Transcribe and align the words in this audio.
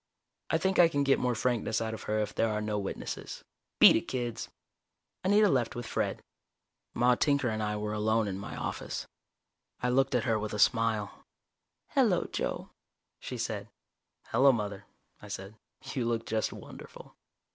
I 0.49 0.57
think 0.57 0.79
I 0.79 0.87
can 0.87 1.03
get 1.03 1.19
more 1.19 1.35
frankness 1.35 1.79
out 1.79 1.93
of 1.93 2.01
her 2.09 2.17
if 2.17 2.33
there 2.33 2.49
are 2.49 2.59
no 2.59 2.79
witnesses. 2.79 3.43
Beat 3.77 3.95
it, 3.95 4.07
kids." 4.07 4.49
Anita 5.23 5.47
left 5.47 5.75
with 5.75 5.85
Fred. 5.85 6.23
Maude 6.95 7.19
Tinker 7.19 7.49
and 7.49 7.61
I 7.61 7.77
were 7.77 7.93
alone 7.93 8.27
in 8.27 8.39
my 8.39 8.55
office. 8.55 9.05
I 9.83 9.89
looked 9.89 10.15
at 10.15 10.23
her 10.23 10.39
with 10.39 10.55
a 10.55 10.57
smile. 10.57 11.23
"Hello, 11.89 12.27
Joe," 12.31 12.71
she 13.19 13.37
said. 13.37 13.69
"Hello, 14.29 14.51
Mother," 14.51 14.85
I 15.21 15.27
said. 15.27 15.53
"You 15.93 16.05
look 16.07 16.25
just 16.25 16.51
wonderful." 16.51 17.13